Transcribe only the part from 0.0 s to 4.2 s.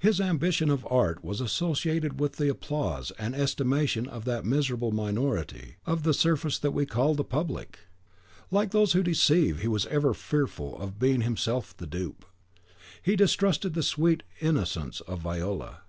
His ambition of art was associated with the applause and estimation